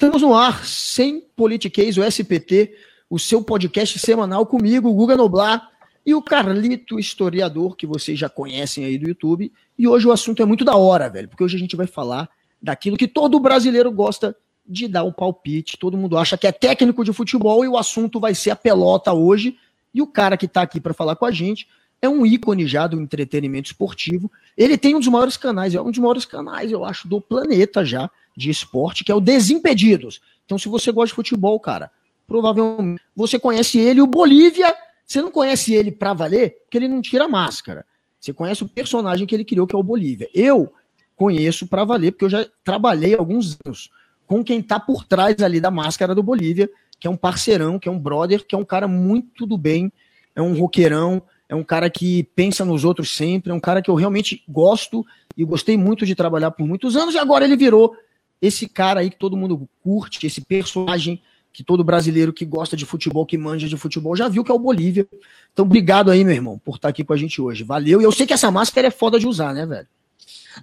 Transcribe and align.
Estamos 0.00 0.22
no 0.22 0.34
ar, 0.34 0.64
sem 0.64 1.20
politiquês, 1.36 1.98
o 1.98 2.02
SPT, 2.02 2.74
o 3.10 3.18
seu 3.18 3.44
podcast 3.44 3.98
semanal 3.98 4.46
comigo, 4.46 4.90
Guga 4.94 5.14
Noblar 5.14 5.68
e 6.06 6.14
o 6.14 6.22
Carlito 6.22 6.98
Historiador, 6.98 7.76
que 7.76 7.86
vocês 7.86 8.18
já 8.18 8.26
conhecem 8.26 8.86
aí 8.86 8.96
do 8.96 9.06
YouTube. 9.06 9.52
E 9.78 9.86
hoje 9.86 10.08
o 10.08 10.10
assunto 10.10 10.42
é 10.42 10.46
muito 10.46 10.64
da 10.64 10.74
hora, 10.74 11.10
velho, 11.10 11.28
porque 11.28 11.44
hoje 11.44 11.56
a 11.56 11.60
gente 11.60 11.76
vai 11.76 11.86
falar 11.86 12.30
daquilo 12.62 12.96
que 12.96 13.06
todo 13.06 13.38
brasileiro 13.38 13.92
gosta 13.92 14.34
de 14.66 14.88
dar 14.88 15.04
um 15.04 15.12
palpite. 15.12 15.76
Todo 15.76 15.98
mundo 15.98 16.16
acha 16.16 16.38
que 16.38 16.46
é 16.46 16.52
técnico 16.52 17.04
de 17.04 17.12
futebol 17.12 17.62
e 17.62 17.68
o 17.68 17.76
assunto 17.76 18.18
vai 18.18 18.34
ser 18.34 18.52
a 18.52 18.56
pelota 18.56 19.12
hoje. 19.12 19.58
E 19.92 20.00
o 20.00 20.06
cara 20.06 20.38
que 20.38 20.46
está 20.46 20.62
aqui 20.62 20.80
para 20.80 20.94
falar 20.94 21.14
com 21.14 21.26
a 21.26 21.30
gente 21.30 21.68
é 22.00 22.08
um 22.08 22.24
ícone 22.24 22.66
já 22.66 22.86
do 22.86 22.98
entretenimento 22.98 23.66
esportivo. 23.66 24.32
Ele 24.56 24.78
tem 24.78 24.94
um 24.94 24.98
dos 24.98 25.08
maiores 25.08 25.36
canais, 25.36 25.74
é 25.74 25.82
um 25.82 25.90
dos 25.90 25.98
maiores 25.98 26.24
canais, 26.24 26.72
eu 26.72 26.86
acho, 26.86 27.06
do 27.06 27.20
planeta 27.20 27.84
já 27.84 28.10
de 28.36 28.50
esporte, 28.50 29.04
que 29.04 29.12
é 29.12 29.14
o 29.14 29.20
Desimpedidos. 29.20 30.20
Então, 30.44 30.58
se 30.58 30.68
você 30.68 30.90
gosta 30.90 31.08
de 31.08 31.14
futebol, 31.14 31.58
cara, 31.60 31.90
provavelmente 32.26 33.00
você 33.14 33.38
conhece 33.38 33.78
ele. 33.78 34.00
O 34.00 34.06
Bolívia, 34.06 34.74
você 35.06 35.20
não 35.20 35.30
conhece 35.30 35.74
ele 35.74 35.90
pra 35.90 36.12
valer, 36.12 36.58
porque 36.62 36.78
ele 36.78 36.88
não 36.88 37.02
tira 37.02 37.28
máscara. 37.28 37.84
Você 38.18 38.32
conhece 38.32 38.62
o 38.62 38.68
personagem 38.68 39.26
que 39.26 39.34
ele 39.34 39.44
criou, 39.44 39.66
que 39.66 39.74
é 39.74 39.78
o 39.78 39.82
Bolívia. 39.82 40.28
Eu 40.34 40.72
conheço 41.16 41.66
pra 41.66 41.84
valer, 41.84 42.12
porque 42.12 42.24
eu 42.24 42.30
já 42.30 42.46
trabalhei 42.64 43.14
alguns 43.14 43.58
anos 43.64 43.90
com 44.26 44.44
quem 44.44 44.62
tá 44.62 44.78
por 44.78 45.04
trás 45.04 45.42
ali 45.42 45.60
da 45.60 45.70
máscara 45.70 46.14
do 46.14 46.22
Bolívia, 46.22 46.70
que 46.98 47.06
é 47.06 47.10
um 47.10 47.16
parceirão, 47.16 47.78
que 47.78 47.88
é 47.88 47.92
um 47.92 47.98
brother, 47.98 48.46
que 48.46 48.54
é 48.54 48.58
um 48.58 48.64
cara 48.64 48.86
muito 48.86 49.44
do 49.44 49.58
bem, 49.58 49.92
é 50.36 50.40
um 50.40 50.58
roqueirão, 50.58 51.20
é 51.48 51.54
um 51.54 51.64
cara 51.64 51.90
que 51.90 52.22
pensa 52.36 52.64
nos 52.64 52.84
outros 52.84 53.16
sempre, 53.16 53.50
é 53.50 53.54
um 53.54 53.58
cara 53.58 53.82
que 53.82 53.90
eu 53.90 53.94
realmente 53.96 54.44
gosto 54.48 55.04
e 55.36 55.44
gostei 55.44 55.76
muito 55.76 56.06
de 56.06 56.14
trabalhar 56.14 56.52
por 56.52 56.64
muitos 56.66 56.94
anos, 56.94 57.14
e 57.14 57.18
agora 57.18 57.44
ele 57.44 57.56
virou 57.56 57.96
esse 58.40 58.68
cara 58.68 59.00
aí 59.00 59.10
que 59.10 59.18
todo 59.18 59.36
mundo 59.36 59.68
curte, 59.82 60.26
esse 60.26 60.40
personagem 60.40 61.20
que 61.52 61.64
todo 61.64 61.82
brasileiro 61.82 62.32
que 62.32 62.44
gosta 62.44 62.76
de 62.76 62.86
futebol, 62.86 63.26
que 63.26 63.36
manja 63.36 63.68
de 63.68 63.76
futebol, 63.76 64.14
já 64.14 64.28
viu 64.28 64.44
que 64.44 64.52
é 64.52 64.54
o 64.54 64.58
Bolívia. 64.58 65.06
Então, 65.52 65.64
obrigado 65.64 66.10
aí, 66.10 66.24
meu 66.24 66.34
irmão, 66.34 66.58
por 66.58 66.76
estar 66.76 66.88
aqui 66.88 67.02
com 67.02 67.12
a 67.12 67.16
gente 67.16 67.40
hoje. 67.40 67.64
Valeu. 67.64 68.00
E 68.00 68.04
eu 68.04 68.12
sei 68.12 68.26
que 68.26 68.32
essa 68.32 68.50
máscara 68.50 68.86
é 68.86 68.90
foda 68.90 69.18
de 69.18 69.26
usar, 69.26 69.52
né, 69.52 69.66
velho? 69.66 69.86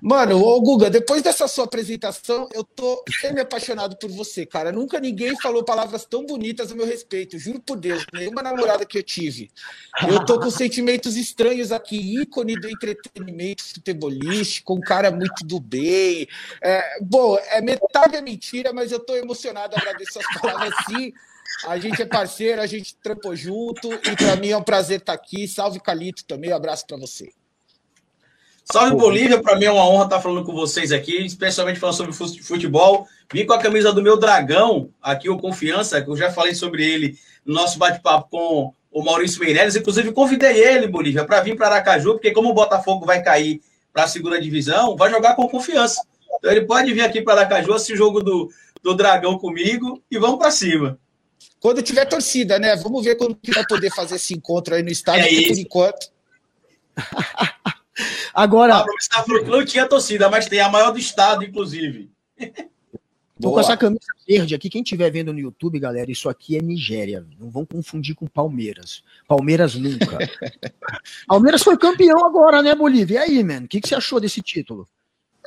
Mano, 0.02 0.44
ô 0.44 0.60
Guga, 0.62 0.90
depois 0.90 1.22
dessa 1.22 1.48
sua 1.48 1.66
apresentação, 1.66 2.48
eu 2.54 2.64
tô 2.64 3.04
semi-apaixonado 3.20 3.98
por 3.98 4.10
você, 4.10 4.46
cara. 4.46 4.72
Nunca 4.72 5.00
ninguém 5.00 5.36
falou 5.40 5.64
palavras 5.64 6.06
tão 6.06 6.26
bonitas 6.26 6.72
a 6.72 6.76
meu 6.76 6.86
respeito, 6.86 7.38
juro 7.38 7.60
por 7.60 7.78
Deus. 7.78 8.06
Nenhuma 8.14 8.42
namorada 8.42 8.86
que 8.86 8.98
eu 8.98 9.04
tive. 9.04 9.50
Eu 10.08 10.26
tô 10.26 10.40
com 10.40 10.50
sentimentos 10.50 11.16
estranhos 11.16 11.72
aqui, 11.72 12.22
ícone 12.22 12.60
do 12.60 12.70
entretenimento 12.70 13.64
futebolístico, 13.64 14.74
um 14.74 14.82
cara 14.82 15.10
muito 15.12 15.46
do 15.46 15.60
bem. 15.60 16.28
É, 16.62 17.00
bom, 17.02 17.38
é 17.50 17.62
metade 17.62 18.16
é 18.16 18.22
mentira, 18.22 18.74
mas 18.74 18.92
eu 18.92 19.00
tô 19.00 19.16
emocionado, 19.16 19.76
agradeço 19.76 20.20
as 20.20 20.42
palavras 20.42 20.74
sim. 20.90 21.14
A 21.66 21.80
gente 21.80 22.02
é 22.02 22.06
parceiro, 22.06 22.62
a 22.62 22.68
gente 22.68 22.96
trampou 22.98 23.36
junto, 23.36 23.92
e 23.94 24.16
para 24.16 24.36
mim 24.36 24.50
é 24.50 24.58
um 24.58 24.64
prazer 24.64 25.00
estar 25.00 25.14
aqui. 25.14 25.48
Salve 25.48 25.80
Calito 25.80 26.24
também, 26.26 26.52
um 26.52 26.56
abraço 26.56 26.86
para 26.86 26.98
você. 26.98 27.32
Salve 28.70 28.98
Bolívia, 28.98 29.42
para 29.42 29.56
mim 29.56 29.64
é 29.64 29.72
uma 29.72 29.88
honra 29.88 30.04
estar 30.04 30.20
falando 30.20 30.44
com 30.44 30.52
vocês 30.52 30.92
aqui, 30.92 31.26
especialmente 31.26 31.80
falando 31.80 31.96
sobre 31.96 32.14
futebol. 32.44 33.08
Vim 33.32 33.46
com 33.46 33.54
a 33.54 33.60
camisa 33.60 33.94
do 33.94 34.04
meu 34.04 34.20
dragão, 34.20 34.90
aqui 35.02 35.30
o 35.30 35.38
Confiança, 35.38 36.02
que 36.02 36.10
eu 36.10 36.18
já 36.18 36.30
falei 36.30 36.54
sobre 36.54 36.86
ele 36.86 37.18
no 37.46 37.54
nosso 37.54 37.80
bate-papo 37.80 38.28
com 38.30 38.74
o 38.92 39.04
Maurício 39.04 39.40
Meirelles. 39.40 39.78
Inclusive, 39.78 40.12
convidei 40.12 40.62
ele, 40.62 40.86
Bolívia, 40.86 41.24
para 41.24 41.40
vir 41.40 41.56
para 41.56 41.68
Aracaju, 41.68 42.16
porque 42.16 42.32
como 42.32 42.50
o 42.50 42.54
Botafogo 42.54 43.06
vai 43.06 43.24
cair 43.24 43.62
para 43.94 44.04
a 44.04 44.08
segunda 44.08 44.40
divisão, 44.40 44.98
vai 44.98 45.10
jogar 45.10 45.36
com 45.38 45.48
confiança. 45.48 46.02
Então 46.38 46.52
ele 46.52 46.66
pode 46.66 46.94
vir 46.94 47.02
aqui 47.02 47.22
para 47.22 47.42
Aracaju, 47.42 47.74
o 47.74 47.96
jogo 47.96 48.22
do, 48.22 48.52
do 48.84 48.94
Dragão 48.94 49.40
comigo 49.40 50.04
e 50.12 50.20
vamos 50.20 50.40
para 50.40 50.52
cima. 50.52 51.00
Quando 51.62 51.82
tiver 51.82 52.04
torcida, 52.04 52.60
né? 52.60 52.76
Vamos 52.76 53.06
ver 53.06 53.16
quando 53.16 53.34
que 53.34 53.52
vai 53.52 53.66
poder 53.66 53.92
fazer 53.92 54.16
esse 54.16 54.34
encontro 54.34 54.76
aí 54.76 54.84
no 54.84 54.92
estádio, 54.92 55.26
é 55.26 55.48
por 55.48 55.58
enquanto. 55.58 56.17
Agora. 58.38 58.86
Pablo 59.10 59.44
que 59.44 59.50
não 59.50 59.66
tinha 59.66 59.90
torcida, 59.90 60.30
mas 60.30 60.46
tem 60.46 60.60
a 60.60 60.70
maior 60.70 60.92
do 60.92 61.00
estado, 61.00 61.44
inclusive. 61.44 62.12
Tô 63.42 63.52
com 63.52 63.60
essa 63.60 63.76
camisa 63.76 64.06
verde 64.28 64.54
aqui. 64.54 64.70
Quem 64.70 64.84
estiver 64.84 65.10
vendo 65.10 65.34
no 65.34 65.40
YouTube, 65.40 65.80
galera, 65.80 66.12
isso 66.12 66.30
aqui 66.30 66.56
é 66.56 66.62
Nigéria. 66.62 67.26
Não 67.40 67.50
vão 67.50 67.66
confundir 67.66 68.14
com 68.14 68.28
Palmeiras. 68.28 69.04
Palmeiras 69.28 69.74
nunca. 69.74 70.20
Palmeiras 71.26 71.64
foi 71.64 71.76
campeão 71.80 72.24
agora, 72.24 72.62
né, 72.62 72.76
Bolívia? 72.76 73.16
E 73.16 73.18
aí, 73.18 73.44
mano? 73.44 73.66
O 73.66 73.68
que, 73.68 73.82
que 73.82 73.88
você 73.88 73.96
achou 73.96 74.20
desse 74.20 74.40
título? 74.40 74.88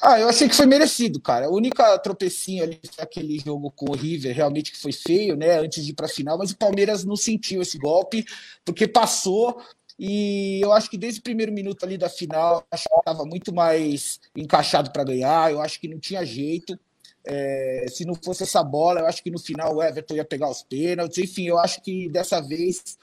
Ah, 0.03 0.19
eu 0.19 0.28
achei 0.28 0.49
que 0.49 0.57
foi 0.57 0.67
merecido, 0.67 1.21
cara. 1.21 1.47
A 1.47 1.51
única 1.51 1.97
tropecinha 1.99 2.65
ali 2.65 2.81
foi 2.93 3.05
aquele 3.05 3.39
jogo 3.39 3.71
com 3.71 3.91
o 3.91 3.95
River, 3.95 4.34
realmente 4.34 4.72
que 4.72 4.78
foi 4.78 4.93
feio, 4.93 5.37
né? 5.37 5.61
Antes 5.61 5.84
de 5.84 5.93
ir 5.93 5.95
para 5.95 6.07
a 6.07 6.09
final, 6.09 6.39
mas 6.39 6.51
o 6.51 6.57
Palmeiras 6.57 7.05
não 7.05 7.17
sentiu 7.17 7.62
esse 7.62 7.78
golpe, 7.78 8.25
porque 8.65 8.89
passou, 8.89 9.62
e 10.03 10.62
eu 10.62 10.72
acho 10.72 10.88
que 10.88 10.97
desde 10.97 11.21
o 11.21 11.22
primeiro 11.22 11.53
minuto 11.53 11.84
ali 11.84 11.99
da 11.99 12.09
final, 12.09 12.66
acho 12.71 12.88
que 12.88 12.99
estava 13.00 13.22
muito 13.27 13.53
mais 13.55 14.19
encaixado 14.34 14.91
para 14.91 15.05
ganhar. 15.05 15.53
Eu 15.53 15.61
acho 15.61 15.78
que 15.78 15.87
não 15.88 15.99
tinha 15.99 16.25
jeito. 16.25 16.78
É, 17.22 17.84
se 17.87 18.06
não 18.06 18.15
fosse 18.15 18.44
essa 18.44 18.65
bola, 18.65 19.00
eu 19.00 19.06
acho 19.06 19.22
que 19.22 19.31
no 19.31 19.39
final 19.39 19.77
o 19.77 19.83
Everton 19.83 20.15
ia 20.15 20.25
pegar 20.25 20.49
os 20.49 20.62
pênaltis. 20.62 21.19
Enfim, 21.19 21.49
eu 21.49 21.59
acho 21.59 21.83
que 21.83 22.09
dessa 22.09 22.41
vez 22.41 22.97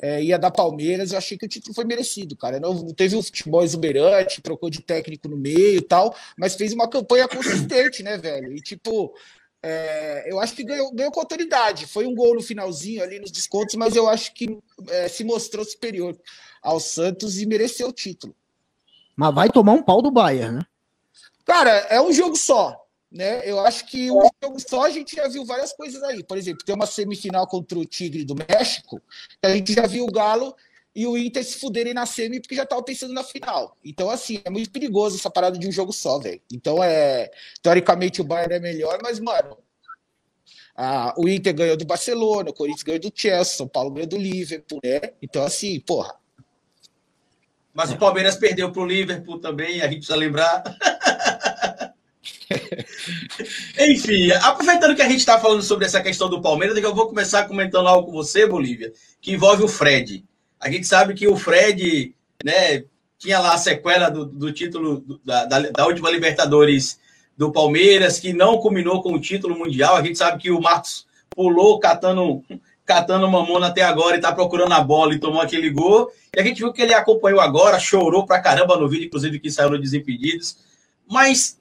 é, 0.00 0.22
ia 0.22 0.38
dar 0.38 0.52
Palmeiras. 0.52 1.10
Eu 1.10 1.18
achei 1.18 1.36
que 1.36 1.44
o 1.44 1.48
título 1.48 1.74
foi 1.74 1.84
merecido, 1.84 2.36
cara. 2.36 2.60
Não, 2.60 2.72
não 2.72 2.94
teve 2.94 3.16
um 3.16 3.22
futebol 3.22 3.64
exuberante, 3.64 4.40
trocou 4.40 4.70
de 4.70 4.80
técnico 4.80 5.26
no 5.26 5.36
meio 5.36 5.78
e 5.78 5.82
tal, 5.82 6.14
mas 6.38 6.54
fez 6.54 6.72
uma 6.72 6.88
campanha 6.88 7.26
consistente, 7.26 8.04
né, 8.04 8.16
velho? 8.16 8.52
E 8.52 8.60
tipo, 8.60 9.12
é, 9.66 10.30
eu 10.30 10.38
acho 10.38 10.54
que 10.54 10.62
ganhou, 10.62 10.92
ganhou 10.92 11.10
com 11.10 11.20
autoridade. 11.20 11.86
Foi 11.86 12.06
um 12.06 12.14
gol 12.14 12.34
no 12.34 12.42
finalzinho 12.42 13.02
ali 13.02 13.18
nos 13.18 13.30
descontos, 13.30 13.74
mas 13.76 13.96
eu 13.96 14.06
acho 14.06 14.34
que 14.34 14.58
é, 14.90 15.08
se 15.08 15.24
mostrou 15.24 15.64
superior 15.64 16.14
ao 16.62 16.78
Santos 16.78 17.40
e 17.40 17.46
mereceu 17.46 17.88
o 17.88 17.92
título. 17.92 18.36
Mas 19.16 19.34
vai 19.34 19.48
tomar 19.48 19.72
um 19.72 19.82
pau 19.82 20.02
do 20.02 20.10
Bayern, 20.10 20.58
né? 20.58 20.66
Cara, 21.46 21.70
é 21.70 21.98
um 21.98 22.12
jogo 22.12 22.36
só. 22.36 22.78
Né? 23.10 23.48
Eu 23.48 23.58
acho 23.60 23.86
que 23.86 24.10
um 24.10 24.28
jogo 24.42 24.60
só 24.60 24.84
a 24.84 24.90
gente 24.90 25.16
já 25.16 25.28
viu 25.28 25.46
várias 25.46 25.72
coisas 25.72 26.02
aí. 26.02 26.22
Por 26.22 26.36
exemplo, 26.36 26.62
tem 26.62 26.74
uma 26.74 26.84
semifinal 26.84 27.46
contra 27.46 27.78
o 27.78 27.86
Tigre 27.86 28.22
do 28.24 28.34
México, 28.34 29.00
que 29.40 29.46
a 29.46 29.54
gente 29.54 29.72
já 29.72 29.86
viu 29.86 30.04
o 30.04 30.12
Galo 30.12 30.54
e 30.94 31.06
o 31.06 31.18
Inter 31.18 31.44
se 31.44 31.58
fuderem 31.58 31.92
na 31.92 32.06
semi 32.06 32.40
porque 32.40 32.54
já 32.54 32.62
estavam 32.62 32.84
pensando 32.84 33.12
na 33.12 33.24
final. 33.24 33.76
Então, 33.84 34.08
assim, 34.08 34.40
é 34.44 34.50
muito 34.50 34.70
perigoso 34.70 35.16
essa 35.16 35.28
parada 35.28 35.58
de 35.58 35.66
um 35.66 35.72
jogo 35.72 35.92
só, 35.92 36.18
velho. 36.20 36.40
Então, 36.52 36.82
é. 36.82 37.30
Teoricamente, 37.60 38.20
o 38.20 38.24
Bayern 38.24 38.54
é 38.54 38.60
melhor, 38.60 38.98
mas, 39.02 39.18
mano. 39.18 39.58
A, 40.76 41.14
o 41.16 41.28
Inter 41.28 41.54
ganhou 41.54 41.76
do 41.76 41.84
Barcelona, 41.84 42.50
o 42.50 42.54
Corinthians 42.54 42.82
ganhou 42.82 43.00
do 43.00 43.12
Chelsea, 43.14 43.56
São 43.56 43.66
Paulo 43.66 43.90
ganhou 43.90 44.08
do 44.08 44.16
Liverpool, 44.16 44.80
né? 44.82 45.00
Então, 45.20 45.42
assim, 45.44 45.80
porra. 45.80 46.14
Mas 47.72 47.90
o 47.90 47.96
Palmeiras 47.96 48.36
perdeu 48.36 48.70
para 48.70 48.82
o 48.82 48.86
Liverpool 48.86 49.40
também, 49.40 49.80
a 49.82 49.86
gente 49.86 49.98
precisa 49.98 50.16
lembrar. 50.16 50.62
Enfim, 53.78 54.30
aproveitando 54.30 54.94
que 54.94 55.02
a 55.02 55.08
gente 55.08 55.18
está 55.18 55.40
falando 55.40 55.62
sobre 55.62 55.86
essa 55.86 56.00
questão 56.00 56.28
do 56.28 56.40
Palmeiras, 56.40 56.76
eu 56.76 56.94
vou 56.94 57.08
começar 57.08 57.48
comentando 57.48 57.88
algo 57.88 58.06
com 58.06 58.12
você, 58.12 58.46
Bolívia, 58.46 58.92
que 59.20 59.32
envolve 59.32 59.64
o 59.64 59.68
Fred. 59.68 60.24
A 60.64 60.70
gente 60.70 60.86
sabe 60.86 61.12
que 61.12 61.28
o 61.28 61.36
Fred, 61.36 62.14
né, 62.42 62.84
tinha 63.18 63.38
lá 63.38 63.52
a 63.52 63.58
sequela 63.58 64.08
do, 64.08 64.24
do 64.24 64.50
título 64.50 65.04
da, 65.22 65.44
da, 65.44 65.86
última 65.86 66.10
Libertadores 66.10 66.98
do 67.36 67.52
Palmeiras, 67.52 68.18
que 68.18 68.32
não 68.32 68.56
culminou 68.56 69.02
com 69.02 69.12
o 69.12 69.20
título 69.20 69.54
mundial. 69.58 69.94
A 69.94 70.02
gente 70.02 70.16
sabe 70.16 70.40
que 70.40 70.50
o 70.50 70.62
Marcos 70.62 71.06
pulou 71.28 71.78
catando, 71.78 72.42
catando 72.86 73.30
mamona 73.30 73.66
até 73.66 73.82
agora 73.82 74.16
e 74.16 74.20
tá 74.22 74.32
procurando 74.32 74.72
a 74.72 74.80
bola 74.80 75.12
e 75.12 75.18
tomou 75.18 75.42
aquele 75.42 75.68
gol. 75.68 76.10
E 76.34 76.40
a 76.40 76.42
gente 76.42 76.60
viu 76.60 76.72
que 76.72 76.80
ele 76.80 76.94
acompanhou 76.94 77.40
agora, 77.40 77.78
chorou 77.78 78.24
pra 78.24 78.40
caramba 78.40 78.78
no 78.78 78.88
vídeo, 78.88 79.04
inclusive 79.04 79.38
que 79.38 79.50
saiu 79.50 79.68
no 79.68 79.78
Desimpedidos. 79.78 80.56
Mas 81.06 81.60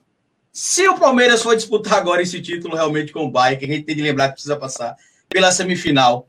se 0.49 0.87
o 0.87 0.97
Palmeiras 0.97 1.43
for 1.43 1.57
disputar 1.57 1.99
agora 1.99 2.21
esse 2.21 2.41
título 2.41 2.73
realmente 2.73 3.11
com 3.11 3.25
o 3.25 3.29
Bahia, 3.29 3.57
que 3.57 3.65
a 3.65 3.67
gente 3.67 3.83
tem 3.83 3.97
de 3.97 4.01
lembrar 4.01 4.29
que 4.29 4.35
precisa 4.35 4.55
passar 4.55 4.95
pela 5.27 5.51
semifinal, 5.51 6.25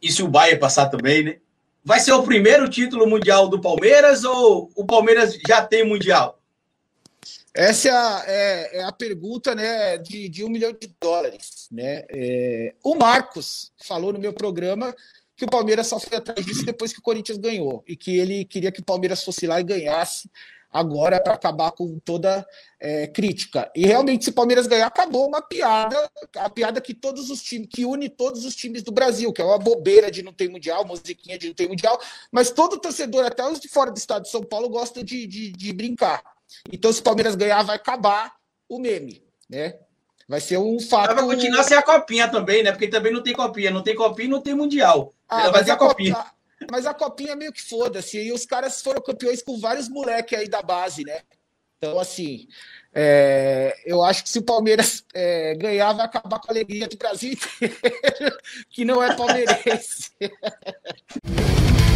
e 0.00 0.10
se 0.10 0.22
o 0.22 0.28
Bahia 0.28 0.58
passar 0.58 0.86
também, 0.86 1.22
né? 1.22 1.36
Vai 1.84 1.98
ser 1.98 2.12
o 2.12 2.22
primeiro 2.22 2.68
título 2.68 3.06
mundial 3.06 3.48
do 3.48 3.60
Palmeiras 3.60 4.22
ou 4.24 4.70
o 4.76 4.84
Palmeiras 4.84 5.36
já 5.46 5.64
tem 5.64 5.84
mundial? 5.84 6.38
Essa 7.54 7.88
é 7.88 7.92
a, 7.92 8.24
é, 8.26 8.78
é 8.78 8.84
a 8.84 8.92
pergunta 8.92 9.54
né, 9.54 9.98
de, 9.98 10.28
de, 10.28 10.44
um 10.44 10.48
milhão 10.48 10.72
de 10.72 10.88
dólares. 11.00 11.68
Né? 11.70 12.04
É, 12.08 12.74
o 12.82 12.94
Marcos 12.94 13.72
falou 13.82 14.12
no 14.12 14.18
meu 14.18 14.32
programa 14.32 14.94
que 15.36 15.44
o 15.44 15.50
Palmeiras 15.50 15.88
só 15.88 15.98
foi 15.98 16.18
atrás 16.18 16.46
disso 16.46 16.64
depois 16.64 16.92
que 16.92 17.00
o 17.00 17.02
Corinthians 17.02 17.36
ganhou 17.36 17.82
e 17.86 17.96
que 17.96 18.16
ele 18.16 18.44
queria 18.44 18.72
que 18.72 18.80
o 18.80 18.84
Palmeiras 18.84 19.22
fosse 19.22 19.46
lá 19.46 19.60
e 19.60 19.64
ganhasse 19.64 20.30
agora 20.72 21.20
para 21.20 21.34
acabar 21.34 21.70
com 21.72 21.98
toda 21.98 22.46
é, 22.80 23.06
crítica. 23.06 23.70
E 23.76 23.86
realmente, 23.86 24.24
se 24.24 24.30
o 24.30 24.34
Palmeiras 24.34 24.66
ganhar, 24.66 24.86
acabou 24.86 25.28
uma 25.28 25.42
piada, 25.42 26.10
a 26.36 26.48
piada 26.48 26.80
que 26.80 26.94
todos 26.94 27.28
os 27.28 27.42
times, 27.42 27.68
que 27.70 27.84
une 27.84 28.08
todos 28.08 28.44
os 28.44 28.56
times 28.56 28.82
do 28.82 28.90
Brasil, 28.90 29.32
que 29.32 29.42
é 29.42 29.44
uma 29.44 29.58
bobeira 29.58 30.10
de 30.10 30.22
não 30.22 30.32
ter 30.32 30.48
mundial, 30.48 30.84
musiquinha 30.86 31.38
de 31.38 31.48
não 31.48 31.54
ter 31.54 31.68
mundial, 31.68 32.00
mas 32.30 32.50
todo 32.50 32.80
torcedor, 32.80 33.26
até 33.26 33.46
os 33.46 33.60
de 33.60 33.68
fora 33.68 33.90
do 33.90 33.98
estado 33.98 34.22
de 34.22 34.30
São 34.30 34.42
Paulo, 34.42 34.70
gosta 34.70 35.04
de, 35.04 35.26
de, 35.26 35.52
de 35.52 35.72
brincar. 35.72 36.22
Então, 36.72 36.92
se 36.92 37.00
o 37.00 37.04
Palmeiras 37.04 37.34
ganhar, 37.34 37.62
vai 37.62 37.76
acabar 37.76 38.34
o 38.68 38.78
meme, 38.78 39.22
né? 39.48 39.74
Vai 40.28 40.40
ser 40.40 40.56
um 40.56 40.80
fato. 40.80 41.14
Vai 41.14 41.24
continuar 41.24 41.62
sem 41.64 41.76
a 41.76 41.82
copinha 41.82 42.28
também, 42.28 42.62
né? 42.62 42.72
Porque 42.72 42.88
também 42.88 43.12
não 43.12 43.22
tem 43.22 43.34
copinha, 43.34 43.70
não 43.70 43.82
tem 43.82 43.94
copinha 43.94 44.28
e 44.28 44.30
não 44.30 44.40
tem 44.40 44.54
mundial. 44.54 45.12
Ah, 45.28 45.50
vai 45.50 45.64
ter 45.64 45.72
a 45.72 45.76
copinha. 45.76 46.14
Copa, 46.14 46.32
mas 46.70 46.86
a 46.86 46.94
copinha 46.94 47.36
meio 47.36 47.52
que 47.52 47.62
foda-se. 47.62 48.18
E 48.18 48.32
os 48.32 48.46
caras 48.46 48.82
foram 48.82 49.02
campeões 49.02 49.42
com 49.42 49.58
vários 49.58 49.88
moleques 49.88 50.38
aí 50.38 50.48
da 50.48 50.62
base, 50.62 51.04
né? 51.04 51.20
Então, 51.78 51.98
assim, 51.98 52.46
é, 52.94 53.76
eu 53.84 54.04
acho 54.04 54.22
que 54.22 54.28
se 54.28 54.38
o 54.38 54.42
Palmeiras 54.42 55.04
é, 55.12 55.54
ganhar, 55.56 55.92
vai 55.92 56.06
acabar 56.06 56.38
com 56.38 56.48
a 56.48 56.52
alegria 56.52 56.86
do 56.86 56.96
Brasil 56.96 57.32
inteiro, 57.60 58.38
que 58.70 58.84
não 58.84 59.02
é 59.02 59.16
palmeirense. 59.16 60.12